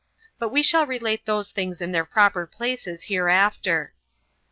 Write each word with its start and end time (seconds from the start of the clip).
But 0.39 0.49
we 0.49 0.63
shall 0.63 0.87
relate 0.87 1.27
those 1.27 1.51
things 1.51 1.79
in 1.79 1.91
their 1.91 2.05
proper 2.05 2.47
places 2.47 3.03
hereafter. 3.03 3.93